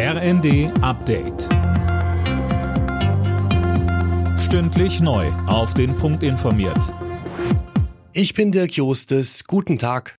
RND 0.00 0.70
Update. 0.80 1.48
Stündlich 4.38 5.00
neu. 5.00 5.26
Auf 5.48 5.74
den 5.74 5.96
Punkt 5.96 6.22
informiert. 6.22 6.94
Ich 8.12 8.32
bin 8.32 8.52
Dirk 8.52 8.74
Jostes. 8.74 9.42
Guten 9.42 9.76
Tag. 9.76 10.14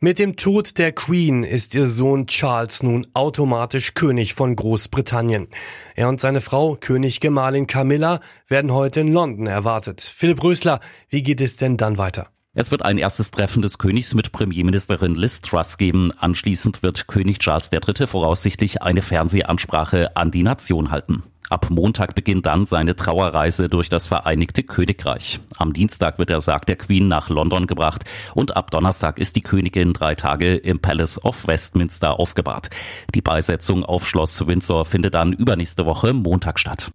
Mit 0.00 0.18
dem 0.18 0.36
Tod 0.36 0.78
der 0.78 0.92
Queen 0.92 1.44
ist 1.44 1.74
ihr 1.74 1.88
Sohn 1.88 2.26
Charles 2.26 2.82
nun 2.82 3.06
automatisch 3.12 3.92
König 3.92 4.32
von 4.32 4.56
Großbritannien. 4.56 5.48
Er 5.94 6.08
und 6.08 6.18
seine 6.18 6.40
Frau, 6.40 6.78
König 6.80 7.20
Gemahlin 7.20 7.66
Camilla, 7.66 8.20
werden 8.48 8.72
heute 8.72 9.00
in 9.00 9.12
London 9.12 9.46
erwartet. 9.46 10.00
Philipp 10.00 10.42
Rösler, 10.42 10.80
wie 11.10 11.22
geht 11.22 11.42
es 11.42 11.58
denn 11.58 11.76
dann 11.76 11.98
weiter? 11.98 12.30
Es 12.52 12.72
wird 12.72 12.84
ein 12.84 12.98
erstes 12.98 13.30
Treffen 13.30 13.62
des 13.62 13.78
Königs 13.78 14.12
mit 14.14 14.32
Premierministerin 14.32 15.14
Liz 15.14 15.40
Truss 15.40 15.78
geben. 15.78 16.10
Anschließend 16.18 16.82
wird 16.82 17.06
König 17.06 17.38
Charles 17.38 17.70
III. 17.72 18.08
voraussichtlich 18.08 18.82
eine 18.82 19.02
Fernsehansprache 19.02 20.16
an 20.16 20.32
die 20.32 20.42
Nation 20.42 20.90
halten. 20.90 21.22
Ab 21.48 21.68
Montag 21.70 22.16
beginnt 22.16 22.46
dann 22.46 22.66
seine 22.66 22.96
Trauerreise 22.96 23.68
durch 23.68 23.88
das 23.88 24.08
Vereinigte 24.08 24.64
Königreich. 24.64 25.38
Am 25.58 25.72
Dienstag 25.72 26.18
wird 26.18 26.28
der 26.28 26.40
Sarg 26.40 26.66
der 26.66 26.74
Queen 26.74 27.06
nach 27.06 27.28
London 27.28 27.68
gebracht 27.68 28.04
und 28.34 28.56
ab 28.56 28.72
Donnerstag 28.72 29.18
ist 29.18 29.36
die 29.36 29.42
Königin 29.42 29.92
drei 29.92 30.16
Tage 30.16 30.56
im 30.56 30.80
Palace 30.80 31.24
of 31.24 31.46
Westminster 31.46 32.18
aufgebahrt. 32.18 32.70
Die 33.14 33.22
Beisetzung 33.22 33.84
auf 33.84 34.08
Schloss 34.08 34.44
Windsor 34.44 34.84
findet 34.84 35.14
dann 35.14 35.32
übernächste 35.32 35.86
Woche 35.86 36.12
Montag 36.12 36.58
statt. 36.58 36.90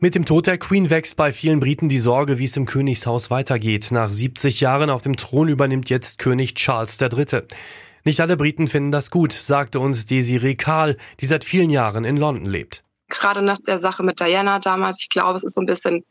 Mit 0.00 0.14
dem 0.14 0.26
Tod 0.26 0.46
der 0.46 0.58
Queen 0.58 0.90
wächst 0.90 1.16
bei 1.16 1.32
vielen 1.32 1.60
Briten 1.60 1.88
die 1.88 1.98
Sorge, 1.98 2.38
wie 2.38 2.44
es 2.44 2.56
im 2.56 2.66
Königshaus 2.66 3.30
weitergeht. 3.30 3.90
Nach 3.90 4.12
70 4.12 4.60
Jahren 4.60 4.90
auf 4.90 5.02
dem 5.02 5.16
Thron 5.16 5.48
übernimmt 5.48 5.88
jetzt 5.88 6.18
König 6.18 6.54
Charles 6.54 7.00
III. 7.00 7.42
Nicht 8.04 8.20
alle 8.20 8.36
Briten 8.36 8.68
finden 8.68 8.90
das 8.90 9.10
gut, 9.10 9.32
sagte 9.32 9.80
uns 9.80 10.04
Desiree 10.04 10.56
Kahl, 10.56 10.96
die 11.20 11.26
seit 11.26 11.44
vielen 11.44 11.70
Jahren 11.70 12.04
in 12.04 12.18
London 12.18 12.44
lebt. 12.44 12.84
Gerade 13.08 13.40
nach 13.40 13.58
der 13.58 13.78
Sache 13.78 14.02
mit 14.02 14.20
Diana 14.20 14.58
damals, 14.58 14.98
ich 15.00 15.08
glaube, 15.08 15.36
es 15.36 15.44
ist 15.44 15.54
so 15.54 15.62
ein 15.62 15.66
bisschen 15.66 16.04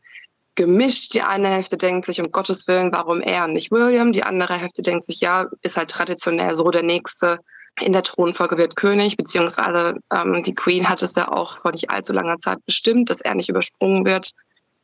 gemischt. 0.56 1.14
Die 1.14 1.22
eine 1.22 1.50
Hälfte 1.50 1.76
denkt 1.76 2.06
sich, 2.06 2.20
um 2.20 2.32
Gottes 2.32 2.66
Willen, 2.66 2.90
warum 2.90 3.20
er 3.20 3.44
und 3.44 3.52
nicht 3.52 3.70
William? 3.70 4.12
Die 4.12 4.24
andere 4.24 4.58
Hälfte 4.58 4.82
denkt 4.82 5.04
sich, 5.04 5.20
ja, 5.20 5.46
ist 5.62 5.76
halt 5.76 5.90
traditionell 5.90 6.56
so 6.56 6.70
der 6.70 6.82
nächste 6.82 7.38
in 7.80 7.92
der 7.92 8.02
Thronfolge 8.02 8.56
wird 8.56 8.76
König, 8.76 9.16
beziehungsweise 9.16 9.94
ähm, 10.14 10.42
die 10.42 10.54
Queen 10.54 10.88
hat 10.88 11.02
es 11.02 11.14
ja 11.14 11.28
auch 11.28 11.56
vor 11.56 11.72
nicht 11.72 11.90
allzu 11.90 12.12
langer 12.12 12.38
Zeit 12.38 12.64
bestimmt, 12.66 13.10
dass 13.10 13.20
er 13.20 13.34
nicht 13.34 13.48
übersprungen 13.48 14.04
wird, 14.04 14.30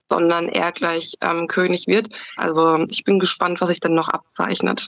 sondern 0.08 0.48
er 0.48 0.72
gleich 0.72 1.14
ähm, 1.20 1.46
König 1.46 1.86
wird. 1.86 2.08
Also 2.36 2.84
ich 2.88 3.04
bin 3.04 3.18
gespannt, 3.18 3.60
was 3.60 3.68
sich 3.68 3.80
dann 3.80 3.94
noch 3.94 4.08
abzeichnet. 4.08 4.86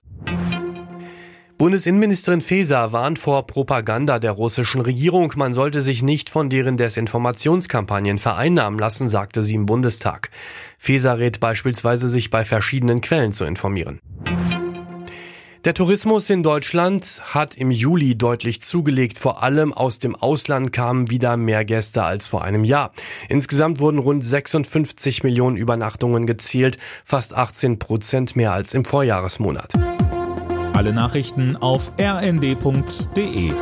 Bundesinnenministerin 1.62 2.42
Faeser 2.42 2.90
warnt 2.90 3.20
vor 3.20 3.46
Propaganda 3.46 4.18
der 4.18 4.32
russischen 4.32 4.80
Regierung. 4.80 5.32
Man 5.36 5.54
sollte 5.54 5.80
sich 5.80 6.02
nicht 6.02 6.28
von 6.28 6.50
deren 6.50 6.76
Desinformationskampagnen 6.76 8.18
vereinnahmen 8.18 8.80
lassen, 8.80 9.08
sagte 9.08 9.44
sie 9.44 9.54
im 9.54 9.66
Bundestag. 9.66 10.30
Faeser 10.76 11.20
rät 11.20 11.38
beispielsweise, 11.38 12.08
sich 12.08 12.30
bei 12.30 12.44
verschiedenen 12.44 13.00
Quellen 13.00 13.32
zu 13.32 13.44
informieren. 13.44 14.00
Der 15.64 15.74
Tourismus 15.74 16.28
in 16.28 16.42
Deutschland 16.42 17.22
hat 17.22 17.56
im 17.56 17.70
Juli 17.70 18.18
deutlich 18.18 18.62
zugelegt. 18.62 19.16
Vor 19.16 19.44
allem 19.44 19.72
aus 19.72 20.00
dem 20.00 20.16
Ausland 20.16 20.72
kamen 20.72 21.08
wieder 21.08 21.36
mehr 21.36 21.64
Gäste 21.64 22.02
als 22.02 22.26
vor 22.26 22.42
einem 22.42 22.64
Jahr. 22.64 22.90
Insgesamt 23.28 23.78
wurden 23.78 23.98
rund 24.00 24.26
56 24.26 25.22
Millionen 25.22 25.56
Übernachtungen 25.56 26.26
gezielt, 26.26 26.78
fast 27.04 27.34
18 27.34 27.78
Prozent 27.78 28.34
mehr 28.34 28.52
als 28.52 28.74
im 28.74 28.84
Vorjahresmonat. 28.84 29.74
Alle 30.72 30.92
Nachrichten 30.92 31.54
auf 31.56 31.92
rnd.de 31.96 33.52